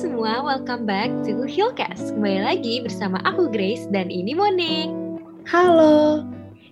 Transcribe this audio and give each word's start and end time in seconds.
semua, 0.00 0.40
welcome 0.40 0.88
back 0.88 1.12
to 1.28 1.44
Hillcast. 1.44 2.16
Kembali 2.16 2.40
lagi 2.40 2.80
bersama 2.80 3.20
aku 3.28 3.52
Grace 3.52 3.84
dan 3.92 4.08
ini 4.08 4.32
Monik. 4.32 4.88
Halo. 5.44 6.24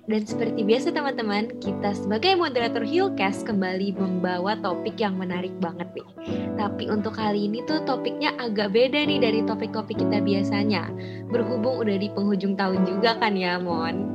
Dan 0.09 0.25
seperti 0.25 0.65
biasa 0.65 0.97
teman-teman, 0.97 1.53
kita 1.61 1.93
sebagai 1.93 2.41
moderator 2.41 2.81
Hillcast 2.81 3.45
kembali 3.45 4.01
membawa 4.01 4.57
topik 4.65 4.97
yang 4.97 5.21
menarik 5.21 5.53
banget 5.61 5.93
nih. 5.93 6.09
Tapi 6.57 6.89
untuk 6.89 7.21
kali 7.21 7.53
ini 7.53 7.61
tuh 7.69 7.85
topiknya 7.85 8.33
agak 8.41 8.73
beda 8.73 8.97
nih 9.05 9.21
dari 9.21 9.45
topik-topik 9.45 10.01
kita 10.01 10.25
biasanya. 10.25 10.89
Berhubung 11.29 11.85
udah 11.85 12.01
di 12.01 12.09
penghujung 12.09 12.57
tahun 12.57 12.89
juga 12.89 13.21
kan 13.21 13.37
ya, 13.37 13.61
Mon? 13.61 14.09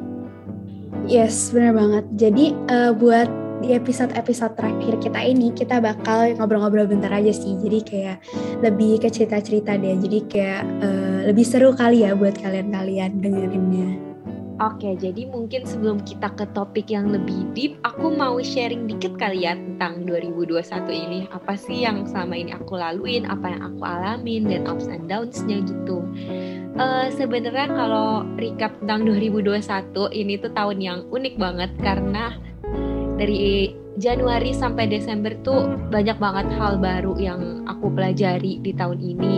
Yes, 1.05 1.53
benar 1.53 1.77
banget. 1.77 2.05
Jadi 2.17 2.57
uh, 2.65 2.97
buat 2.97 3.29
di 3.63 3.71
episode-episode 3.71 4.59
terakhir 4.59 4.99
kita 4.99 5.23
ini 5.23 5.55
kita 5.55 5.79
bakal 5.79 6.35
ngobrol-ngobrol 6.35 6.83
bentar 6.83 7.15
aja 7.15 7.31
sih. 7.31 7.55
Jadi 7.55 7.79
kayak 7.87 8.17
lebih 8.59 8.99
ke 8.99 9.07
cerita-cerita 9.07 9.79
deh. 9.79 9.95
Jadi 10.03 10.19
kayak 10.27 10.63
uh, 10.83 11.19
lebih 11.31 11.47
seru 11.47 11.71
kali 11.71 12.03
ya 12.03 12.11
buat 12.11 12.35
kalian-kalian 12.43 13.23
dengerinnya. 13.23 14.13
Oke, 14.61 14.93
jadi 15.01 15.25
mungkin 15.33 15.65
sebelum 15.65 16.05
kita 16.05 16.29
ke 16.37 16.45
topik 16.53 16.85
yang 16.93 17.09
lebih 17.09 17.49
deep, 17.57 17.73
aku 17.81 18.13
mau 18.13 18.37
sharing 18.37 18.85
dikit 18.85 19.17
kali 19.17 19.49
ya 19.49 19.57
tentang 19.57 20.05
2021 20.05 20.93
ini. 20.93 21.19
Apa 21.33 21.57
sih 21.57 21.81
yang 21.81 22.05
selama 22.05 22.37
ini 22.37 22.53
aku 22.53 22.77
laluin, 22.77 23.25
apa 23.25 23.49
yang 23.49 23.73
aku 23.73 23.81
alamin, 23.81 24.45
dan 24.45 24.69
ups 24.69 24.85
and 24.85 25.09
downs-nya 25.09 25.57
gitu. 25.65 26.05
Uh, 26.77 27.09
Sebenarnya 27.17 27.65
kalau 27.73 28.29
recap 28.37 28.77
tentang 28.77 29.09
2021, 29.09 29.57
ini 30.13 30.37
tuh 30.37 30.53
tahun 30.53 30.77
yang 30.77 30.99
unik 31.09 31.35
banget 31.41 31.71
karena 31.81 32.37
dari 33.23 33.71
Januari 34.03 34.51
sampai 34.51 34.89
Desember 34.91 35.31
tuh 35.47 35.79
banyak 35.87 36.19
banget 36.19 36.49
hal 36.59 36.75
baru 36.81 37.15
yang 37.15 37.63
aku 37.71 37.87
pelajari 37.93 38.59
di 38.59 38.75
tahun 38.75 38.99
ini. 38.99 39.37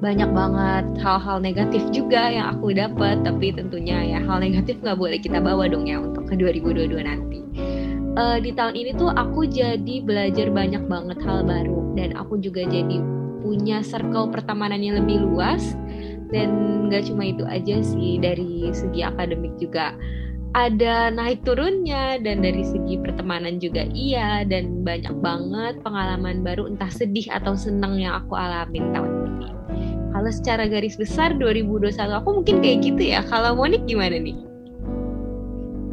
Banyak 0.00 0.30
banget 0.30 0.86
hal-hal 1.02 1.42
negatif 1.42 1.82
juga 1.92 2.30
yang 2.30 2.56
aku 2.56 2.72
dapat, 2.72 3.20
tapi 3.26 3.52
tentunya 3.52 4.16
ya 4.16 4.18
hal 4.24 4.40
negatif 4.40 4.80
nggak 4.80 4.96
boleh 4.96 5.18
kita 5.20 5.42
bawa 5.42 5.66
dong 5.68 5.90
ya 5.90 6.00
untuk 6.00 6.24
ke 6.30 6.38
2022 6.38 6.94
nanti. 7.04 7.42
Uh, 8.16 8.38
di 8.40 8.54
tahun 8.54 8.78
ini 8.78 8.96
tuh 8.96 9.12
aku 9.12 9.44
jadi 9.44 10.00
belajar 10.00 10.48
banyak 10.48 10.88
banget 10.88 11.18
hal 11.26 11.44
baru 11.44 11.92
dan 11.98 12.16
aku 12.16 12.40
juga 12.40 12.64
jadi 12.64 13.02
punya 13.42 13.84
circle 13.84 14.30
pertemanan 14.30 14.80
yang 14.80 15.04
lebih 15.04 15.22
luas 15.22 15.74
dan 16.32 16.50
nggak 16.88 17.08
cuma 17.08 17.30
itu 17.30 17.44
aja 17.46 17.80
sih 17.80 18.18
dari 18.18 18.68
segi 18.74 19.00
akademik 19.06 19.54
juga 19.56 19.94
ada 20.56 21.12
naik 21.12 21.44
turunnya 21.44 22.16
dan 22.24 22.40
dari 22.40 22.64
segi 22.64 22.96
pertemanan 22.96 23.60
juga 23.60 23.84
iya 23.92 24.46
dan 24.48 24.80
banyak 24.80 25.12
banget 25.20 25.74
pengalaman 25.84 26.40
baru 26.40 26.72
entah 26.72 26.88
sedih 26.88 27.28
atau 27.28 27.52
senang 27.52 28.00
yang 28.00 28.16
aku 28.16 28.32
alamin 28.32 28.88
tahun 28.96 29.12
ini. 29.12 29.48
Kalau 30.08 30.30
secara 30.32 30.64
garis 30.66 30.96
besar 30.96 31.36
2021 31.36 31.94
aku 32.00 32.28
mungkin 32.40 32.64
kayak 32.64 32.78
gitu 32.80 33.02
ya. 33.12 33.20
Kalau 33.28 33.54
Monik 33.54 33.84
gimana 33.84 34.16
nih? 34.16 34.34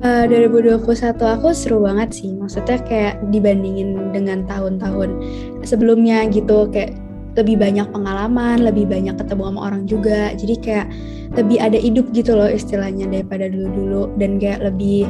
Uh, 0.06 0.26
2021 0.28 0.82
aku 1.20 1.48
seru 1.52 1.84
banget 1.84 2.16
sih. 2.16 2.32
Maksudnya 2.34 2.80
kayak 2.88 3.16
dibandingin 3.30 4.16
dengan 4.16 4.48
tahun-tahun 4.48 5.20
sebelumnya 5.68 6.26
gitu 6.32 6.72
kayak 6.72 6.96
lebih 7.36 7.60
banyak 7.60 7.88
pengalaman, 7.92 8.64
lebih 8.64 8.88
banyak 8.88 9.16
ketemu 9.20 9.44
sama 9.52 9.60
orang 9.68 9.84
juga. 9.86 10.32
Jadi 10.36 10.56
kayak 10.60 10.88
lebih 11.36 11.58
ada 11.60 11.76
hidup 11.76 12.08
gitu 12.16 12.36
loh 12.36 12.48
istilahnya 12.48 13.12
daripada 13.12 13.52
dulu-dulu 13.52 14.16
dan 14.16 14.40
kayak 14.40 14.64
lebih 14.64 15.08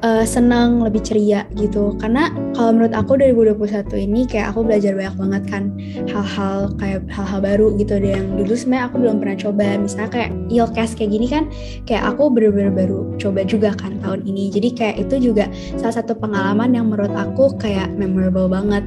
uh, 0.00 0.24
senang, 0.24 0.80
lebih 0.80 1.00
ceria 1.04 1.44
gitu. 1.56 1.96
Karena 2.00 2.32
kalau 2.56 2.76
menurut 2.76 2.94
aku 2.96 3.20
2021 3.20 4.06
ini 4.10 4.20
kayak 4.24 4.52
aku 4.52 4.64
belajar 4.64 4.92
banyak 4.96 5.16
banget 5.16 5.42
kan 5.48 5.62
hal-hal 6.08 6.72
kayak 6.80 7.04
hal-hal 7.12 7.40
baru 7.40 7.66
gitu 7.76 8.00
deh 8.00 8.12
yang 8.16 8.26
dulu 8.36 8.52
sebenarnya 8.56 8.84
aku 8.88 8.96
belum 9.00 9.16
pernah 9.20 9.36
coba. 9.38 9.66
Misalnya 9.76 10.10
kayak 10.10 10.30
ilcast 10.48 10.92
kayak 10.96 11.10
gini 11.12 11.26
kan 11.28 11.44
kayak 11.84 12.02
aku 12.08 12.32
bener-bener 12.32 12.72
baru 12.72 13.00
coba 13.20 13.40
juga 13.44 13.70
kan 13.76 14.00
tahun 14.00 14.24
ini. 14.26 14.50
Jadi 14.52 14.68
kayak 14.74 14.96
itu 15.08 15.32
juga 15.32 15.48
salah 15.76 16.00
satu 16.00 16.16
pengalaman 16.16 16.72
yang 16.72 16.88
menurut 16.88 17.12
aku 17.12 17.54
kayak 17.60 17.92
memorable 17.94 18.48
banget. 18.48 18.84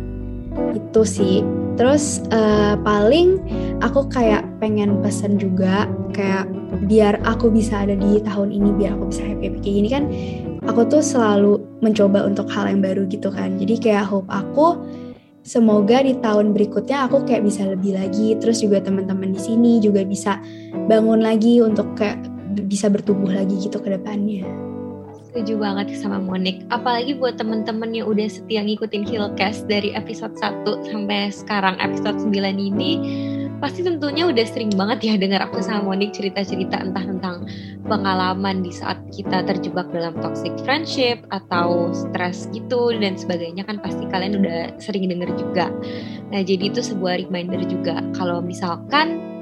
Itu 0.74 1.02
sih 1.02 1.42
Terus 1.74 2.22
uh, 2.30 2.78
paling 2.86 3.42
aku 3.82 4.06
kayak 4.10 4.46
pengen 4.62 5.02
pesan 5.02 5.42
juga 5.42 5.90
kayak 6.14 6.46
biar 6.86 7.18
aku 7.26 7.50
bisa 7.50 7.82
ada 7.82 7.98
di 7.98 8.22
tahun 8.22 8.54
ini 8.54 8.70
biar 8.78 8.98
aku 8.98 9.10
bisa 9.10 9.26
happy 9.26 9.50
happy 9.50 9.60
kayak 9.62 9.76
gini 9.82 9.90
kan 9.90 10.04
aku 10.70 10.86
tuh 10.86 11.02
selalu 11.02 11.58
mencoba 11.82 12.26
untuk 12.30 12.46
hal 12.54 12.70
yang 12.70 12.82
baru 12.86 13.10
gitu 13.10 13.34
kan. 13.34 13.58
Jadi 13.58 13.82
kayak 13.82 14.06
hope 14.06 14.30
aku 14.30 14.78
semoga 15.44 16.00
di 16.00 16.16
tahun 16.24 16.56
berikutnya 16.56 17.10
aku 17.12 17.28
kayak 17.28 17.44
bisa 17.44 17.68
lebih 17.68 18.00
lagi 18.00 18.40
terus 18.40 18.64
juga 18.64 18.80
teman-teman 18.80 19.36
di 19.36 19.42
sini 19.44 19.84
juga 19.84 20.08
bisa 20.08 20.40
bangun 20.88 21.20
lagi 21.20 21.60
untuk 21.60 21.92
kayak 22.00 22.24
bisa 22.64 22.88
bertumbuh 22.88 23.36
lagi 23.36 23.60
gitu 23.60 23.76
ke 23.84 23.92
depannya 23.92 24.73
setuju 25.34 25.58
banget 25.58 25.98
sama 25.98 26.22
Monik. 26.22 26.62
Apalagi 26.70 27.18
buat 27.18 27.42
temen-temen 27.42 27.90
yang 27.90 28.06
udah 28.06 28.30
setia 28.30 28.62
ngikutin 28.62 29.02
Hillcast 29.02 29.66
dari 29.66 29.90
episode 29.98 30.38
1 30.38 30.62
sampai 30.94 31.34
sekarang 31.34 31.74
episode 31.82 32.22
9 32.22 32.38
ini, 32.54 32.92
pasti 33.58 33.82
tentunya 33.82 34.30
udah 34.30 34.46
sering 34.46 34.70
banget 34.78 35.02
ya 35.02 35.14
dengar 35.18 35.42
aku 35.50 35.58
sama 35.66 35.90
Monik 35.90 36.14
cerita-cerita 36.14 36.86
entah 36.86 37.02
tentang 37.02 37.50
pengalaman 37.90 38.62
di 38.62 38.70
saat 38.70 39.02
kita 39.10 39.42
terjebak 39.50 39.90
dalam 39.90 40.14
toxic 40.22 40.54
friendship 40.62 41.26
atau 41.34 41.90
stres 41.90 42.46
gitu 42.54 42.94
dan 42.94 43.18
sebagainya 43.18 43.66
kan 43.66 43.82
pasti 43.82 44.06
kalian 44.14 44.38
udah 44.38 44.78
sering 44.78 45.10
denger 45.10 45.34
juga. 45.34 45.74
Nah 46.30 46.46
jadi 46.46 46.70
itu 46.70 46.86
sebuah 46.86 47.26
reminder 47.26 47.66
juga 47.66 48.06
kalau 48.14 48.38
misalkan 48.38 49.34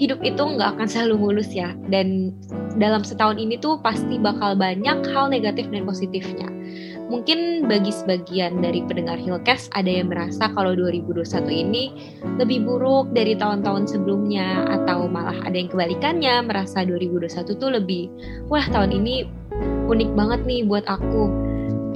hidup 0.00 0.24
itu 0.24 0.40
nggak 0.40 0.78
akan 0.78 0.88
selalu 0.88 1.14
mulus 1.20 1.50
ya 1.52 1.74
dan 1.92 2.32
dalam 2.78 3.02
setahun 3.02 3.36
ini 3.36 3.58
tuh 3.58 3.82
pasti 3.82 4.16
bakal 4.16 4.54
banyak 4.54 5.02
hal 5.10 5.26
negatif 5.28 5.66
dan 5.68 5.84
positifnya. 5.84 6.48
Mungkin 7.08 7.64
bagi 7.72 7.88
sebagian 7.88 8.60
dari 8.60 8.84
pendengar 8.84 9.16
Hillcast 9.16 9.72
ada 9.72 9.88
yang 9.88 10.12
merasa 10.12 10.52
kalau 10.52 10.76
2021 10.76 11.48
ini 11.48 11.84
lebih 12.36 12.68
buruk 12.68 13.16
dari 13.16 13.32
tahun-tahun 13.32 13.88
sebelumnya 13.88 14.68
atau 14.68 15.08
malah 15.08 15.40
ada 15.40 15.56
yang 15.56 15.72
kebalikannya 15.72 16.44
merasa 16.44 16.84
2021 16.84 17.48
tuh 17.56 17.70
lebih 17.72 18.12
wah 18.52 18.60
tahun 18.68 18.92
ini 19.00 19.24
unik 19.88 20.10
banget 20.12 20.40
nih 20.44 20.60
buat 20.68 20.84
aku. 20.84 21.32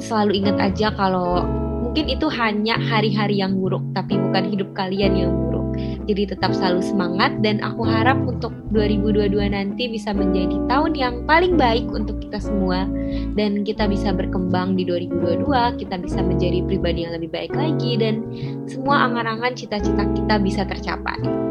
Selalu 0.00 0.32
ingat 0.40 0.56
aja 0.72 0.88
kalau 0.96 1.44
mungkin 1.84 2.08
itu 2.08 2.24
hanya 2.32 2.80
hari-hari 2.80 3.44
yang 3.44 3.52
buruk 3.52 3.84
tapi 3.92 4.16
bukan 4.16 4.48
hidup 4.48 4.72
kalian 4.72 5.12
yang 5.12 5.28
buruk 5.28 5.51
jadi 6.06 6.34
tetap 6.34 6.52
selalu 6.54 6.82
semangat 6.82 7.38
dan 7.40 7.62
aku 7.62 7.86
harap 7.86 8.18
untuk 8.24 8.52
2022 8.74 9.52
nanti 9.52 9.88
bisa 9.92 10.10
menjadi 10.16 10.56
tahun 10.66 10.92
yang 10.96 11.14
paling 11.28 11.54
baik 11.54 11.86
untuk 11.92 12.18
kita 12.24 12.38
semua 12.42 12.88
dan 13.36 13.60
kita 13.62 13.84
bisa 13.88 14.12
berkembang 14.12 14.74
di 14.74 14.88
2022, 14.88 15.80
kita 15.84 16.00
bisa 16.00 16.20
menjadi 16.24 16.64
pribadi 16.64 17.04
yang 17.04 17.12
lebih 17.16 17.30
baik 17.32 17.52
lagi 17.52 18.00
dan 18.00 18.24
semua 18.64 19.04
angan-angan 19.08 19.52
cita-cita 19.52 20.04
kita 20.16 20.34
bisa 20.40 20.62
tercapai. 20.64 21.42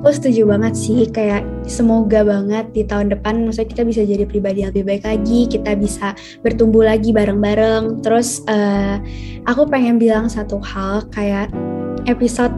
Aku 0.00 0.16
setuju 0.16 0.48
banget 0.48 0.72
sih, 0.80 1.04
kayak 1.12 1.44
semoga 1.68 2.24
banget 2.24 2.72
di 2.72 2.88
tahun 2.88 3.12
depan 3.12 3.44
maksudnya 3.44 3.68
kita 3.68 3.84
bisa 3.84 4.00
jadi 4.00 4.24
pribadi 4.24 4.64
yang 4.64 4.72
lebih 4.72 4.88
baik 4.88 5.04
lagi, 5.04 5.44
kita 5.44 5.76
bisa 5.76 6.16
bertumbuh 6.40 6.88
lagi 6.88 7.12
bareng-bareng. 7.12 8.00
Terus 8.00 8.40
uh, 8.48 8.96
aku 9.44 9.68
pengen 9.68 10.00
bilang 10.00 10.32
satu 10.32 10.56
hal 10.64 11.04
kayak 11.12 11.52
episode 12.08 12.52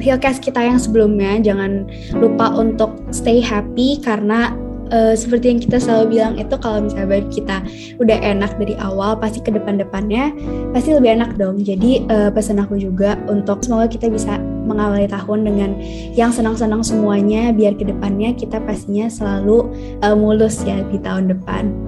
Hillcast 0.00 0.40
kita 0.40 0.62
yang 0.62 0.78
sebelumnya 0.80 1.38
jangan 1.42 1.86
lupa 2.16 2.54
untuk 2.54 2.98
stay 3.10 3.42
happy 3.42 4.00
karena 4.00 4.54
uh, 4.92 5.14
seperti 5.14 5.52
yang 5.52 5.60
kita 5.60 5.78
selalu 5.80 6.18
bilang 6.18 6.34
itu 6.40 6.54
kalau 6.60 6.84
misalnya 6.84 7.08
vibe 7.08 7.30
kita 7.32 7.56
udah 8.00 8.16
enak 8.18 8.52
dari 8.56 8.74
awal 8.80 9.16
pasti 9.16 9.40
ke 9.44 9.50
depan-depannya 9.52 10.32
pasti 10.72 10.96
lebih 10.96 11.20
enak 11.20 11.36
dong. 11.36 11.60
Jadi 11.62 12.08
uh, 12.08 12.30
pesan 12.32 12.60
aku 12.60 12.80
juga 12.80 13.16
untuk 13.28 13.62
semoga 13.64 13.88
kita 13.88 14.08
bisa 14.08 14.40
mengawali 14.68 15.08
tahun 15.08 15.48
dengan 15.48 15.70
yang 16.12 16.28
senang-senang 16.28 16.84
semuanya 16.84 17.52
biar 17.56 17.72
ke 17.76 17.88
depannya 17.88 18.36
kita 18.36 18.60
pastinya 18.64 19.08
selalu 19.08 19.64
uh, 20.04 20.12
mulus 20.12 20.60
ya 20.64 20.80
di 20.92 21.00
tahun 21.00 21.32
depan 21.32 21.87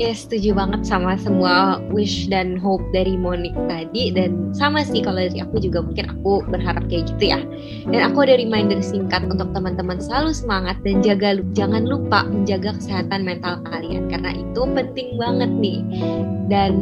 Ya 0.00 0.16
setuju 0.16 0.56
banget 0.56 0.88
sama 0.88 1.12
semua 1.20 1.76
wish 1.92 2.24
dan 2.32 2.56
hope 2.56 2.80
dari 2.88 3.20
Monik 3.20 3.52
tadi 3.68 4.08
dan 4.08 4.48
sama 4.56 4.80
sih 4.80 5.04
kalau 5.04 5.20
dari 5.20 5.44
aku 5.44 5.60
juga 5.60 5.84
mungkin 5.84 6.08
aku 6.08 6.40
berharap 6.48 6.88
kayak 6.88 7.12
gitu 7.12 7.36
ya. 7.36 7.40
Dan 7.84 8.08
aku 8.08 8.24
ada 8.24 8.40
reminder 8.40 8.80
singkat 8.80 9.28
untuk 9.28 9.52
teman-teman 9.52 10.00
selalu 10.00 10.32
semangat 10.32 10.80
dan 10.88 11.04
jaga 11.04 11.44
jangan 11.52 11.84
lupa 11.84 12.24
menjaga 12.24 12.80
kesehatan 12.80 13.28
mental 13.28 13.60
kalian 13.68 14.08
karena 14.08 14.40
itu 14.40 14.62
penting 14.72 15.20
banget 15.20 15.52
nih. 15.60 15.84
Dan 16.50 16.72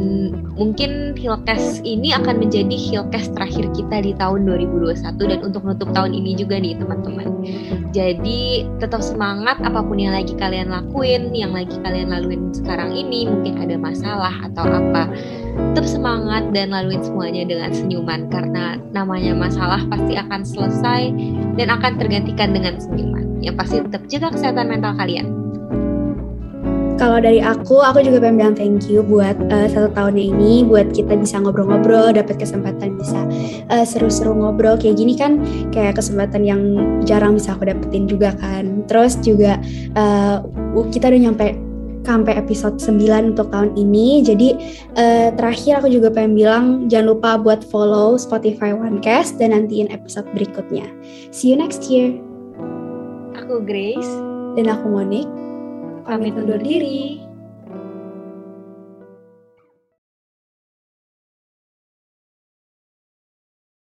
mungkin 0.57 1.13
Hillcast 1.13 1.85
ini 1.85 2.09
akan 2.09 2.41
menjadi 2.41 2.73
Hillcast 2.73 3.37
terakhir 3.37 3.69
kita 3.77 4.01
di 4.01 4.17
tahun 4.17 4.49
2021 4.49 4.97
dan 5.29 5.39
untuk 5.45 5.61
menutup 5.61 5.93
tahun 5.93 6.17
ini 6.17 6.33
juga 6.33 6.57
nih 6.57 6.81
teman-teman. 6.81 7.45
Jadi 7.93 8.65
tetap 8.81 9.05
semangat 9.05 9.61
apa 9.61 9.85
pun 9.85 10.01
yang 10.01 10.17
lagi 10.17 10.33
kalian 10.33 10.73
lakuin, 10.73 11.29
yang 11.37 11.53
lagi 11.53 11.77
kalian 11.85 12.09
laluin 12.09 12.49
sekarang 12.49 12.97
ini 12.97 13.29
mungkin 13.29 13.61
ada 13.61 13.77
masalah 13.77 14.33
atau 14.49 14.65
apa 14.65 15.13
tetap 15.59 15.85
semangat 15.85 16.49
dan 16.55 16.73
laluin 16.73 17.01
semuanya 17.03 17.45
dengan 17.45 17.69
senyuman 17.69 18.25
karena 18.31 18.79
namanya 18.91 19.37
masalah 19.37 19.83
pasti 19.91 20.17
akan 20.17 20.41
selesai 20.41 21.13
dan 21.59 21.67
akan 21.69 21.99
tergantikan 21.99 22.55
dengan 22.55 22.79
senyuman 22.81 23.39
yang 23.39 23.55
pasti 23.55 23.83
tetap 23.83 24.03
jaga 24.07 24.33
kesehatan 24.33 24.67
mental 24.71 24.95
kalian 24.95 25.38
kalau 26.99 27.23
dari 27.23 27.39
aku, 27.39 27.79
aku 27.79 28.03
juga 28.03 28.19
pengen 28.19 28.35
bilang 28.35 28.55
thank 28.59 28.91
you 28.91 28.99
buat 28.99 29.39
uh, 29.49 29.71
satu 29.71 29.95
tahunnya 29.95 30.35
ini, 30.35 30.67
buat 30.67 30.91
kita 30.91 31.15
bisa 31.15 31.39
ngobrol-ngobrol, 31.39 32.11
dapat 32.11 32.35
kesempatan 32.35 32.99
bisa 32.99 33.23
uh, 33.71 33.87
seru-seru 33.87 34.35
ngobrol 34.35 34.75
kayak 34.75 34.99
gini 34.99 35.15
kan, 35.15 35.39
kayak 35.71 35.95
kesempatan 35.95 36.43
yang 36.43 36.61
jarang 37.07 37.39
bisa 37.39 37.55
aku 37.55 37.71
dapetin 37.71 38.05
juga 38.05 38.35
kan. 38.35 38.83
Terus 38.91 39.15
juga 39.23 39.55
uh, 39.95 40.43
kita 40.91 41.07
udah 41.07 41.21
nyampe 41.31 41.55
sampai 42.03 42.35
episode 42.35 42.75
9 42.83 43.37
untuk 43.37 43.47
tahun 43.47 43.79
ini. 43.79 44.19
Jadi 44.27 44.49
uh, 44.99 45.31
terakhir 45.39 45.79
aku 45.79 45.87
juga 45.87 46.11
pengen 46.11 46.35
bilang 46.35 46.65
jangan 46.91 47.15
lupa 47.15 47.39
buat 47.39 47.63
follow 47.71 48.19
Spotify 48.19 48.75
Onecast 48.75 49.39
dan 49.39 49.55
nantiin 49.55 49.87
episode 49.87 50.27
berikutnya. 50.35 50.83
See 51.31 51.47
you 51.47 51.55
next 51.55 51.87
year. 51.87 52.11
Aku 53.39 53.63
Grace 53.63 54.11
dan 54.59 54.67
aku 54.67 54.91
Monique 54.91 55.31
pamit 56.09 56.33
undur 56.33 56.57
diri. 56.57 57.28